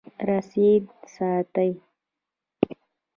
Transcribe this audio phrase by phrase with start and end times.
[0.27, 1.73] رسید ساتئ